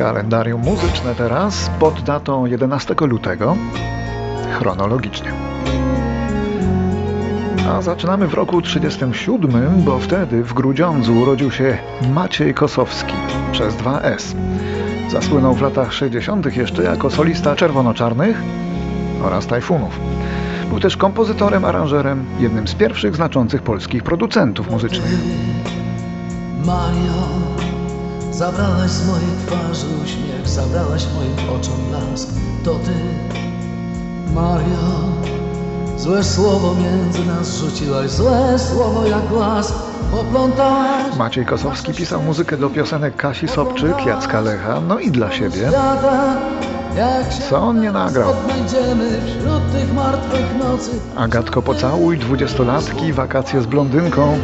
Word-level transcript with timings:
Kalendarium 0.00 0.60
muzyczne 0.60 1.14
teraz 1.14 1.70
pod 1.80 2.02
datą 2.02 2.46
11 2.46 2.94
lutego, 3.00 3.56
chronologicznie. 4.58 5.32
A 7.70 7.82
zaczynamy 7.82 8.26
w 8.26 8.34
roku 8.34 8.62
37, 8.62 9.82
bo 9.84 9.98
wtedy 9.98 10.42
w 10.44 10.54
Grudziądzu 10.54 11.16
urodził 11.16 11.50
się 11.50 11.78
Maciej 12.12 12.54
Kosowski 12.54 13.14
przez 13.52 13.74
2S. 13.74 14.34
Zasłynął 15.10 15.54
w 15.54 15.62
latach 15.62 15.92
60. 15.92 16.56
jeszcze 16.56 16.82
jako 16.82 17.10
solista 17.10 17.56
czerwono-czarnych 17.56 18.42
oraz 19.24 19.46
tajfunów. 19.46 20.00
Był 20.68 20.80
też 20.80 20.96
kompozytorem, 20.96 21.64
aranżerem, 21.64 22.24
jednym 22.38 22.68
z 22.68 22.74
pierwszych 22.74 23.16
znaczących 23.16 23.62
polskich 23.62 24.02
producentów 24.02 24.70
muzycznych. 24.70 25.14
Mario, 26.66 27.40
zabrałaś 28.32 28.90
z 28.90 29.06
mojej 29.06 29.30
twarzy 29.46 29.86
uśmiech, 30.04 30.48
zabrałaś 30.48 31.06
moim 31.14 31.50
oczom 31.60 31.74
blask. 31.90 32.28
To 32.64 32.74
ty, 32.74 32.94
Mario, 34.34 35.10
złe 35.96 36.24
słowo 36.24 36.74
między 36.74 37.24
nas 37.26 37.58
rzuciłaś, 37.58 38.10
złe 38.10 38.58
słowo 38.58 39.06
jak 39.06 39.30
las 39.40 39.72
poplątałaś. 40.10 41.16
Maciej 41.18 41.46
Kosowski 41.46 41.94
pisał 41.94 42.22
muzykę 42.22 42.56
do 42.56 42.70
piosenek 42.70 43.16
Kasi 43.16 43.48
Sobczyk, 43.48 44.06
Jacka 44.06 44.40
Lecha, 44.40 44.80
no 44.80 44.98
i 44.98 45.10
dla 45.10 45.32
siebie. 45.32 45.70
Co 47.50 47.58
on 47.58 47.80
nie 47.80 47.92
nagrał? 47.92 48.30
Odnajdziemy 48.30 49.20
wśród 49.26 49.72
tych 49.72 49.94
martwych 49.94 50.58
nocy. 50.58 50.90
Agatko 51.16 51.62
Pocałuj, 51.62 52.18
dwudziestolatki, 52.18 53.12
wakacje 53.12 53.62
z 53.62 53.66
blondynką. 53.66 54.38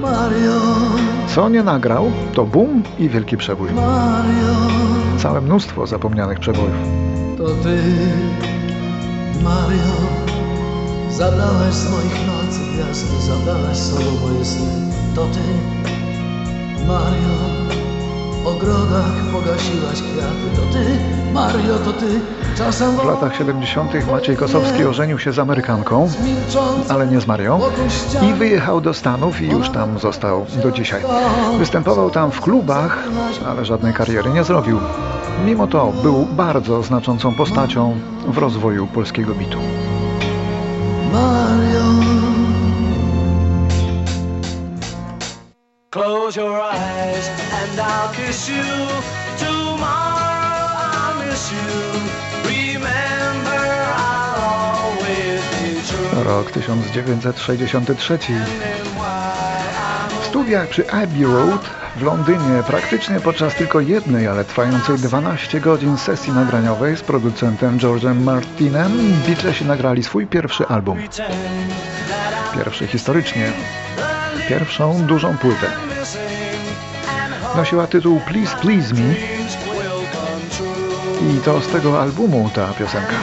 Mario, 0.00 0.60
Co 1.34 1.48
nie 1.48 1.62
nagrał, 1.62 2.10
to 2.34 2.44
Bum 2.44 2.82
i 2.98 3.08
Wielki 3.08 3.36
Przebój. 3.36 3.68
Całe 5.18 5.40
mnóstwo 5.40 5.86
zapomnianych 5.86 6.38
przebojów. 6.40 6.74
To 7.38 7.44
ty, 7.44 7.78
Mario, 9.44 9.94
zabrałaś 11.10 11.74
z 11.74 11.90
moich 11.90 12.26
nocy 12.26 12.60
gwiazdy, 12.74 13.22
zabrałaś 13.26 13.76
z 13.76 13.90
sobą 13.90 14.10
moje 14.26 14.44
sny. 14.44 14.70
To 15.14 15.24
ty, 15.24 15.40
Mario, 16.86 17.34
w 18.44 18.46
ogrodach 18.46 19.12
pogasiłaś 19.32 20.02
kwiaty. 20.02 20.56
To 20.56 20.62
ty, 20.72 20.84
Mario, 21.34 21.78
to 21.84 21.92
ty, 21.92 22.20
W 23.02 23.04
latach 23.04 23.36
70. 23.36 24.06
Maciej 24.12 24.36
Kosowski 24.36 24.84
ożenił 24.84 25.18
się 25.18 25.32
z 25.32 25.38
Amerykanką, 25.38 26.08
ale 26.88 27.06
nie 27.06 27.20
z 27.20 27.26
Marią, 27.26 27.60
i 28.22 28.32
wyjechał 28.32 28.80
do 28.80 28.94
Stanów 28.94 29.40
i 29.40 29.48
już 29.48 29.70
tam 29.70 29.98
został 29.98 30.46
do 30.62 30.70
dzisiaj. 30.70 31.02
Występował 31.58 32.10
tam 32.10 32.30
w 32.30 32.40
klubach, 32.40 33.04
ale 33.46 33.64
żadnej 33.64 33.94
kariery 33.94 34.30
nie 34.30 34.44
zrobił. 34.44 34.80
Mimo 35.46 35.66
to 35.66 35.92
był 36.02 36.26
bardzo 36.26 36.82
znaczącą 36.82 37.34
postacią 37.34 37.96
w 38.26 38.38
rozwoju 38.38 38.86
polskiego 38.86 39.34
bitu. 39.34 39.58
Close 45.90 46.36
your 46.36 46.60
eyes 46.72 47.28
and 47.28 47.80
I'll 47.80 48.12
kiss 48.12 48.48
you. 48.48 48.62
Tomorrow 49.38 50.68
I'll 50.76 51.26
miss 51.26 51.52
you. 51.52 52.27
Rok 56.24 56.50
1963. 56.50 58.14
And 58.14 58.22
while 58.94 59.28
W 60.20 60.26
studiach 60.26 60.68
przy 60.68 60.90
Abbey 60.90 61.24
Road 61.24 61.70
w 61.96 62.02
Londynie 62.02 62.62
praktycznie 62.66 63.20
podczas 63.20 63.54
tylko 63.54 63.80
jednej, 63.80 64.28
ale 64.28 64.44
trwającej 64.44 64.96
12 64.96 65.60
godzin 65.60 65.96
sesji 65.98 66.32
nagraniowej 66.32 66.96
z 66.96 67.00
producentem 67.00 67.78
George'em 67.78 68.20
Martinem 68.20 68.92
Beatlesi 69.26 69.64
nagrali 69.64 70.02
swój 70.02 70.26
pierwszy 70.26 70.66
album. 70.66 70.98
Pierwszy 72.54 72.86
historycznie. 72.86 73.52
Pierwszą 74.48 75.06
dużą 75.06 75.36
płytę. 75.36 75.66
Nosiła 77.56 77.86
tytuł 77.86 78.20
Please 78.20 78.56
Please 78.56 78.94
Me 78.94 79.14
i 81.20 81.40
to 81.44 81.60
z 81.60 81.68
tego 81.68 82.02
albumu 82.02 82.50
ta 82.54 82.66
piosenka. 82.66 83.14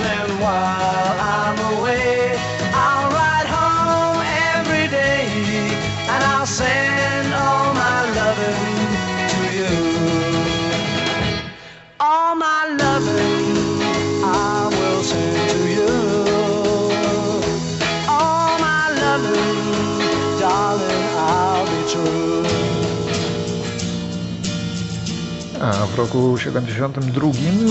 A 25.65 25.85
w 25.85 25.97
roku 25.97 26.37
72 26.37 27.27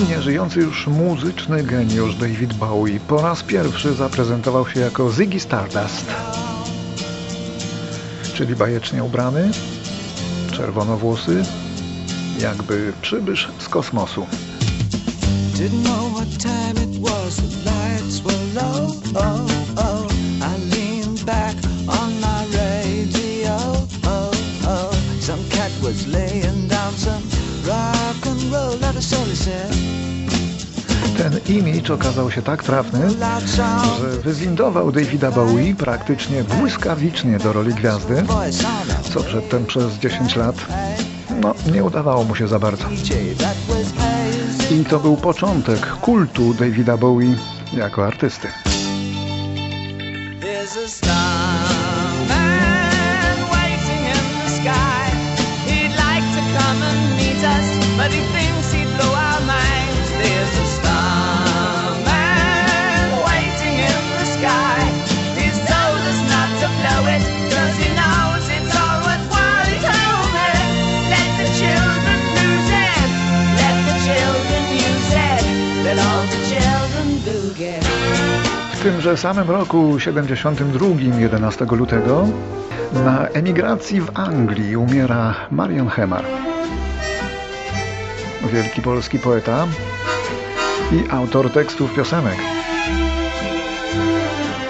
nieżyjący 0.09 0.61
już 0.61 0.87
muzyczny 0.87 1.63
geniusz 1.63 2.15
David 2.15 2.55
Bowie 2.55 3.01
po 3.01 3.23
raz 3.23 3.43
pierwszy 3.43 3.95
zaprezentował 3.95 4.69
się 4.69 4.81
jako 4.81 5.13
Ziggy 5.13 5.41
Stardust. 5.41 6.07
Czyli 8.35 8.57
bajecznie 8.57 9.05
ubrany, 9.05 9.51
czerwonowłosy, 10.53 11.43
jakby 12.41 12.93
przybysz 13.03 13.49
z 13.59 13.69
kosmosu. 13.69 14.27
Oh, 19.17 19.47
oh. 19.77 20.09
Oh, 24.67 24.91
was 25.85 26.07
laying 26.07 26.64
Ten 31.17 31.57
imidż 31.57 31.91
okazał 31.91 32.31
się 32.31 32.43
tak 32.43 32.63
trafny, 32.63 33.11
że 33.99 34.19
wyzwindował 34.23 34.93
Davida 34.93 35.31
Bowie 35.31 35.75
praktycznie 35.75 36.45
błyskawicznie 36.45 37.39
do 37.39 37.53
roli 37.53 37.75
gwiazdy, 37.75 38.25
co 39.13 39.21
przedtem 39.21 39.67
przez 39.67 39.99
10 39.99 40.37
lat 40.37 40.57
no, 41.41 41.55
nie 41.73 41.85
udawało 41.85 42.25
mu 42.25 42.35
się 42.35 42.49
za 42.49 42.59
bardzo. 42.59 42.85
I 44.71 44.85
to 44.85 45.01
był 45.01 45.17
początek 45.17 45.87
kultu 45.87 46.55
Davida 46.55 46.97
Bowie 46.97 47.37
jako 47.73 48.07
artysty. 48.07 48.49
Tymże 78.95 79.17
samym 79.17 79.51
roku 79.51 80.01
72, 80.01 80.87
11 81.19 81.65
lutego, 81.65 82.29
na 82.93 83.27
emigracji 83.29 84.01
w 84.01 84.11
Anglii 84.15 84.77
umiera 84.77 85.35
Marion 85.51 85.89
Hemar. 85.89 86.25
Wielki 88.53 88.83
polski 88.83 89.19
poeta 89.19 89.67
i 90.93 91.11
autor 91.11 91.51
tekstów 91.51 91.95
piosenek. 91.95 92.37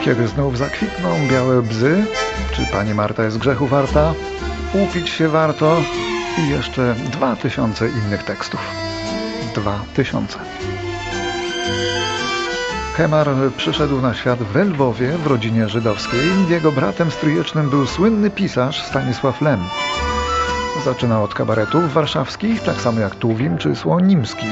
Kiedy 0.04 0.28
znów 0.28 0.58
zakwitną 0.58 1.08
białe 1.30 1.62
bzy, 1.62 2.06
czy 2.52 2.62
pani 2.72 2.94
Marta 2.94 3.24
jest 3.24 3.38
grzechu 3.38 3.66
warta, 3.66 4.14
upić 4.74 5.08
się 5.08 5.28
warto 5.28 5.76
i 6.38 6.48
jeszcze 6.48 6.94
dwa 7.12 7.36
tysiące 7.36 7.88
innych 7.88 8.22
tekstów. 8.22 8.60
Dwa 9.54 9.80
tysiące. 9.94 10.38
Hemar 12.96 13.28
przyszedł 13.56 14.00
na 14.00 14.14
świat 14.14 14.38
w 14.42 14.56
Lwowie 14.56 15.08
w 15.08 15.26
rodzinie 15.26 15.68
żydowskiej. 15.68 16.20
Jego 16.48 16.72
bratem 16.72 17.10
stryjecznym 17.10 17.70
był 17.70 17.86
słynny 17.86 18.30
pisarz 18.30 18.82
Stanisław 18.82 19.40
Lem. 19.40 19.60
Zaczynał 20.84 21.24
od 21.24 21.34
kabaretów 21.34 21.92
warszawskich, 21.92 22.62
tak 22.62 22.80
samo 22.80 23.00
jak 23.00 23.14
Tuwim 23.14 23.58
czy 23.58 23.76
Słonimski. 23.76 24.46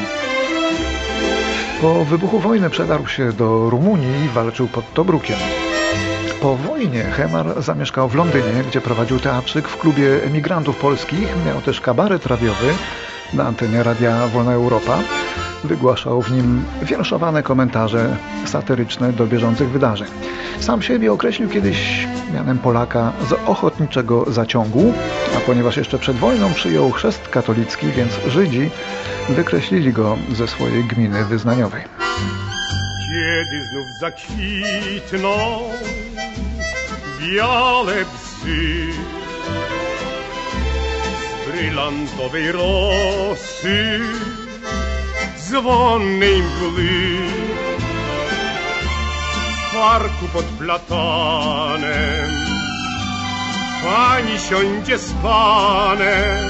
Po 1.80 2.04
wybuchu 2.04 2.38
wojny 2.38 2.70
przedarł 2.70 3.06
się 3.06 3.32
do 3.32 3.70
Rumunii 3.70 4.24
i 4.24 4.28
walczył 4.28 4.68
pod 4.68 4.92
Tobrukiem. 4.94 5.38
Po 6.40 6.56
wojnie 6.56 7.02
Hemar 7.02 7.62
zamieszkał 7.62 8.08
w 8.08 8.14
Londynie, 8.14 8.64
gdzie 8.68 8.80
prowadził 8.80 9.20
teatrzyk 9.20 9.68
w 9.68 9.78
klubie 9.78 10.24
emigrantów 10.24 10.76
polskich, 10.76 11.28
miał 11.46 11.60
też 11.60 11.80
kabaret 11.80 12.26
radiowy 12.26 12.74
na 13.32 13.44
antenie 13.44 13.82
Radia 13.82 14.26
Wolna 14.28 14.52
Europa. 14.52 14.98
Wygłaszał 15.64 16.22
w 16.22 16.32
nim 16.32 16.64
wierszowane 16.82 17.42
komentarze 17.42 18.16
satyryczne 18.46 19.12
do 19.12 19.26
bieżących 19.26 19.70
wydarzeń. 19.70 20.08
Sam 20.60 20.82
siebie 20.82 21.12
określił 21.12 21.48
kiedyś 21.48 22.06
mianem 22.34 22.58
Polaka 22.58 23.12
z 23.28 23.32
ochotniczego 23.32 24.32
zaciągu, 24.32 24.92
a 25.36 25.40
ponieważ 25.40 25.76
jeszcze 25.76 25.98
przed 25.98 26.16
wojną 26.16 26.54
przyjął 26.54 26.90
chrzest 26.90 27.28
katolicki, 27.28 27.86
więc 27.86 28.12
Żydzi 28.28 28.70
wykreślili 29.28 29.92
go 29.92 30.16
ze 30.32 30.48
swojej 30.48 30.84
gminy 30.84 31.24
wyznaniowej. 31.24 31.82
Kiedy 33.08 33.64
znów 33.64 33.86
zakwitną 34.00 35.28
białe 37.20 37.94
psy 37.94 38.92
z 41.44 41.50
brylantowej 41.50 42.52
rosy, 42.52 44.00
mgły 45.60 46.88
w 49.56 49.74
parku 49.74 50.28
pod 50.32 50.44
platanem 50.44 52.30
pani 53.84 54.38
siądzie 54.38 54.98
z 54.98 55.12
panem 55.12 56.48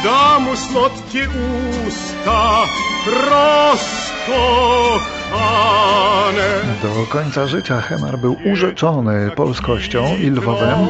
w 0.00 0.02
domu 0.04 0.56
słodkie 0.56 1.28
usta 1.88 2.64
rozkochane. 3.06 3.78
Do 6.82 7.06
końca 7.08 7.46
życia 7.46 7.80
Hemar 7.80 8.18
był 8.18 8.36
urzeczony 8.52 9.30
polskością 9.36 10.16
i 10.16 10.30
Lwowem, 10.30 10.86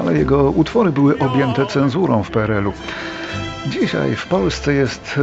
ale 0.00 0.18
jego 0.18 0.42
utwory 0.42 0.92
były 0.92 1.18
objęte 1.18 1.66
cenzurą 1.66 2.22
w 2.22 2.30
PRL-u. 2.30 2.72
Dzisiaj 3.66 4.16
w 4.16 4.26
Polsce 4.26 4.72
jest 4.72 5.20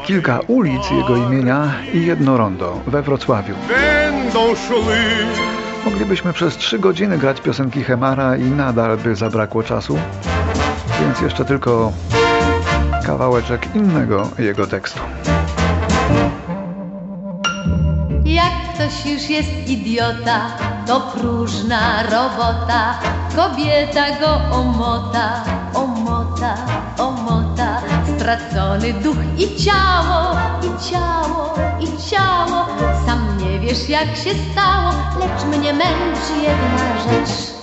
e, 0.00 0.06
kilka 0.06 0.40
ulic 0.46 0.90
jego 0.90 1.16
imienia 1.16 1.74
i 1.94 2.06
jedno 2.06 2.36
rondo 2.36 2.80
we 2.86 3.02
Wrocławiu. 3.02 3.54
Będą 3.68 4.54
szły 4.54 4.96
Moglibyśmy 5.84 6.32
przez 6.32 6.56
trzy 6.56 6.78
godziny 6.78 7.18
grać 7.18 7.40
piosenki 7.40 7.84
Hemara 7.84 8.36
i 8.36 8.42
nadal 8.42 8.98
by 8.98 9.16
zabrakło 9.16 9.62
czasu, 9.62 9.98
więc 11.00 11.20
jeszcze 11.20 11.44
tylko 11.44 11.92
kawałeczek 13.06 13.74
innego 13.74 14.28
jego 14.38 14.66
tekstu. 14.66 15.00
Jak 18.24 18.52
ktoś 18.74 19.06
już 19.06 19.30
jest 19.30 19.68
idiota, 19.68 20.40
to 20.86 21.00
próżna 21.00 22.02
robota. 22.02 22.98
Kobieta 23.36 24.20
go 24.20 24.56
omota, 24.56 25.44
omota, 25.74 26.54
omota. 28.26 28.36
Stracony 28.50 28.92
duch 29.02 29.16
i 29.38 29.56
ciało, 29.56 30.36
i 30.62 30.90
ciało, 30.90 31.54
i 31.80 32.10
ciało. 32.10 32.66
Sam 33.06 33.38
nie 33.38 33.60
wiesz 33.60 33.88
jak 33.88 34.16
się 34.16 34.30
stało, 34.52 34.90
lecz 35.20 35.44
mnie 35.44 35.72
męczy 35.72 36.32
jedna 36.42 37.00
rzecz. 37.04 37.56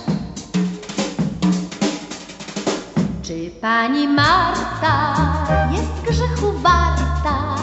Czy 3.22 3.50
pani 3.60 4.08
Marta 4.08 5.14
jest 5.72 6.02
grzechu 6.06 6.52
warta? 6.52 7.56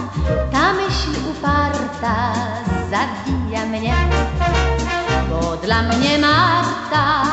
Ta 0.52 0.74
myśl 0.74 1.12
uparta 1.32 2.34
zabija 2.92 3.66
mnie. 3.66 3.96
Bo 5.30 5.58
dla 5.58 5.82
mnie 5.82 6.18
Marta 6.18 7.24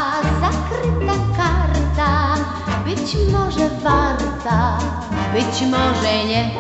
zakryta 0.41 1.15
karta, 1.37 2.35
być 2.85 3.17
może 3.33 3.69
warta, 3.69 4.79
być 5.35 5.63
może 5.71 6.25
nie. 6.29 6.51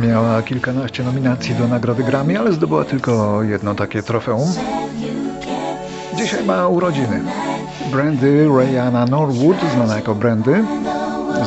Miała 0.00 0.42
kilkanaście 0.42 1.02
nominacji 1.02 1.54
do 1.54 1.68
nagrody 1.68 2.02
Grammy, 2.02 2.38
ale 2.38 2.52
zdobyła 2.52 2.84
tylko 2.84 3.42
jedno 3.42 3.74
takie 3.74 4.02
trofeum. 4.02 4.48
Dzisiaj 6.16 6.44
ma 6.44 6.68
urodziny. 6.68 7.20
Brandy 7.92 8.48
Rayana 8.58 9.04
Norwood, 9.04 9.56
znana 9.74 9.96
jako 9.96 10.14
Brandy, 10.14 10.64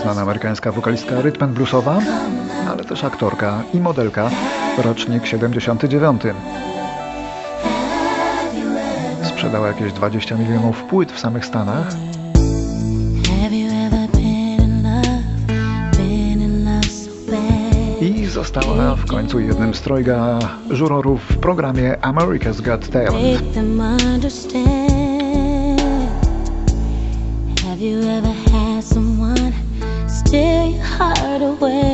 znana 0.02 0.22
amerykańska 0.22 0.72
wokalistka 0.72 1.22
rytm 1.22 1.54
bluesowa, 1.54 2.00
ale 2.70 2.84
też 2.84 3.04
aktorka 3.04 3.62
i 3.74 3.80
modelka, 3.80 4.30
rocznik 4.84 5.26
79. 5.26 6.22
Sprzedała 9.40 9.68
jakieś 9.68 9.94
20 9.94 10.36
milionów 10.36 10.84
płyt 10.84 11.12
w 11.12 11.20
samych 11.20 11.46
Stanach. 11.46 11.88
I 18.02 18.26
została 18.26 18.96
w 18.96 19.06
końcu 19.06 19.40
jednym 19.40 19.74
z 19.74 19.82
trojga 19.82 20.40
żurorów 20.70 21.22
w 21.22 21.38
programie 21.38 21.96
America's 22.02 22.62
Got 22.62 22.90
Talent. 22.90 23.40
Have 27.64 27.82
you 27.82 28.00
ever 28.10 28.34
had 28.52 28.84
someone 28.84 29.52
steal 30.08 30.72
your 30.72 30.84
heart 30.84 31.42
away? 31.42 31.89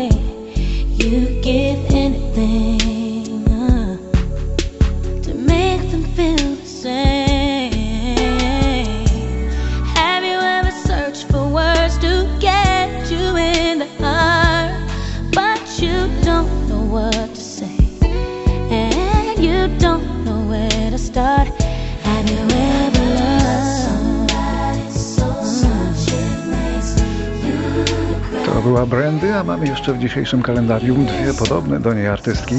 Była 28.66 28.86
Brandy, 28.86 29.36
a 29.36 29.44
mamy 29.44 29.68
jeszcze 29.68 29.94
w 29.94 30.00
dzisiejszym 30.00 30.42
kalendarium 30.42 31.06
dwie 31.06 31.34
podobne 31.34 31.80
do 31.80 31.94
niej 31.94 32.08
artystki. 32.08 32.56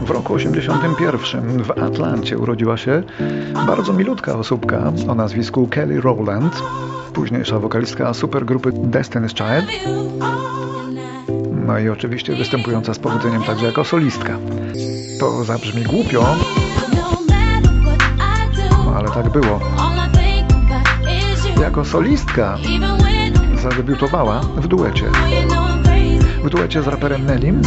W 0.00 0.10
roku 0.10 0.34
81 0.34 1.64
w 1.64 1.70
Atlancie 1.70 2.38
urodziła 2.38 2.76
się 2.76 3.02
bardzo 3.66 3.92
milutka 3.92 4.38
osóbka 4.38 4.92
o 5.08 5.14
nazwisku 5.14 5.68
Kelly 5.68 6.00
Rowland, 6.00 6.62
późniejsza 7.12 7.58
wokalistka 7.58 8.14
supergrupy 8.14 8.72
Destiny's 8.72 9.34
Child, 9.34 9.70
no 11.66 11.78
i 11.78 11.88
oczywiście 11.88 12.36
występująca 12.36 12.94
z 12.94 12.98
powodzeniem 12.98 13.42
także 13.42 13.66
jako 13.66 13.84
solistka. 13.84 14.38
To 15.20 15.44
zabrzmi 15.44 15.82
głupio, 15.82 16.36
No 18.84 18.94
ale 18.96 19.08
tak 19.10 19.28
było. 19.28 19.60
Jako 21.60 21.84
solistka 21.84 22.58
zadebiutowała 23.70 24.40
w 24.40 24.68
duecie. 24.68 25.06
w 26.44 26.50
duecie 26.50 26.82
z 26.82 26.86
raperem 26.86 27.26
Nelim, 27.26 27.62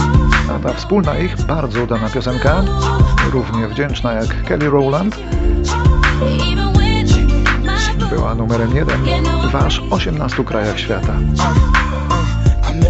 a 0.49 0.59
ta 0.59 0.73
wspólna 0.73 1.17
ich 1.17 1.41
bardzo 1.41 1.83
udana 1.83 2.09
piosenka, 2.09 2.63
równie 3.31 3.67
wdzięczna 3.67 4.13
jak 4.13 4.43
Kelly 4.43 4.69
Rowland, 4.69 5.19
była 8.09 8.35
numerem 8.35 8.75
jeden 8.75 9.05
w 9.51 9.55
aż 9.55 9.81
18 9.91 10.43
krajach 10.43 10.79
świata. 10.79 11.13
And 12.63 12.83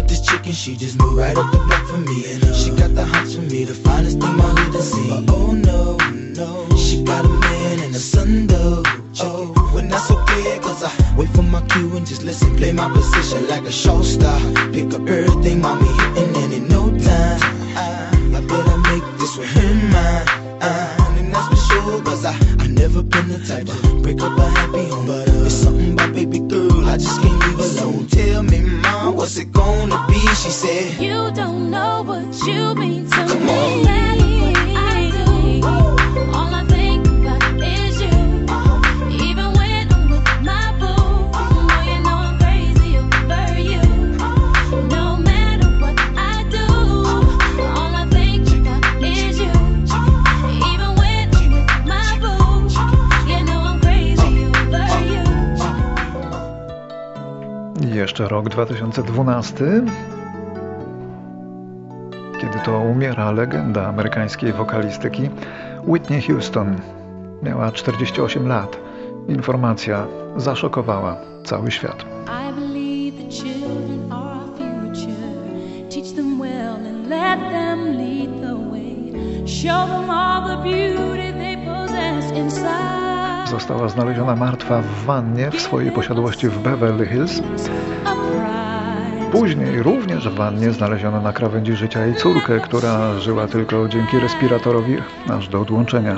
the 2.96 3.04
hots 3.06 3.36
position 13.30 13.48
like 13.48 13.66
a 13.66 13.72
show 13.72 14.02
star. 14.02 14.40
Pick 14.72 14.92
up 14.94 15.08
everything, 15.08 15.60
mommy 15.60 15.99
rok 58.40 58.48
2012, 58.48 59.64
kiedy 62.40 62.58
to 62.64 62.78
umiera 62.78 63.30
legenda 63.30 63.88
amerykańskiej 63.88 64.52
wokalistyki 64.52 65.30
Whitney 65.86 66.22
Houston. 66.22 66.76
Miała 67.42 67.72
48 67.72 68.48
lat. 68.48 68.76
Informacja 69.28 70.06
zaszokowała 70.36 71.16
cały 71.44 71.70
świat. 71.70 72.04
Została 83.50 83.88
znaleziona 83.88 84.36
martwa 84.36 84.82
w 84.82 85.04
wannie 85.04 85.50
w 85.50 85.60
swojej 85.60 85.92
posiadłości 85.92 86.48
w 86.48 86.58
Beverly 86.58 87.06
Hills. 87.06 87.42
Później 89.32 89.82
również 89.82 90.28
wannie 90.28 90.70
znaleziono 90.70 91.20
na 91.20 91.32
krawędzi 91.32 91.76
życia 91.76 92.06
jej 92.06 92.14
córkę, 92.14 92.60
która 92.60 93.18
żyła 93.18 93.46
tylko 93.46 93.88
dzięki 93.88 94.18
respiratorowi 94.18 94.96
aż 95.28 95.48
do 95.48 95.60
odłączenia. 95.60 96.16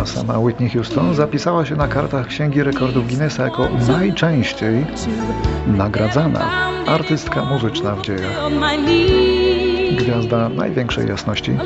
A 0.00 0.04
sama 0.04 0.38
Whitney 0.38 0.70
Houston 0.70 1.14
zapisała 1.14 1.66
się 1.66 1.76
na 1.76 1.88
kartach 1.88 2.26
Księgi 2.26 2.62
Rekordów 2.62 3.08
Guinnessa 3.08 3.44
jako 3.44 3.68
najczęściej 3.88 4.86
nagradzana 5.66 6.40
artystka 6.86 7.44
muzyczna 7.44 7.94
w 7.94 8.02
dziejach. 8.02 8.40
Gwiazda 9.98 10.48
największej 10.48 11.08
jasności. 11.08 11.56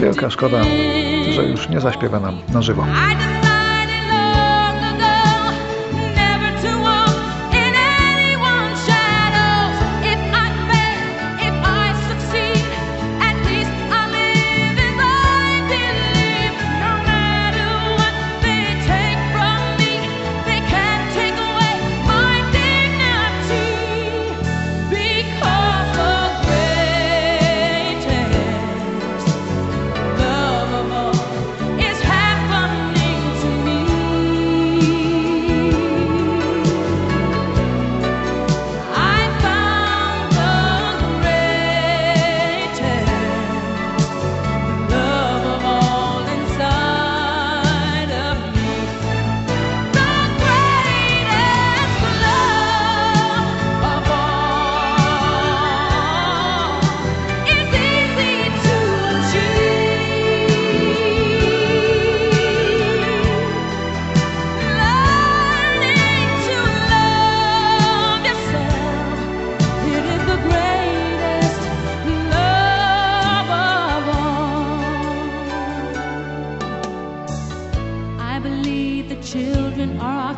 Wielka 0.00 0.30
szkoda, 0.30 0.58
że 1.30 1.44
już 1.44 1.68
nie 1.68 1.80
zaśpiewa 1.80 2.20
nam 2.20 2.38
na 2.52 2.62
żywo. 2.62 2.86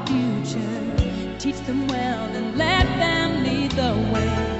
Future. 0.06 1.38
Teach 1.38 1.60
them 1.66 1.86
well 1.88 2.24
and 2.36 2.56
let 2.58 2.86
them 2.98 3.44
lead 3.44 3.72
the 3.72 3.94
way. 4.12 4.55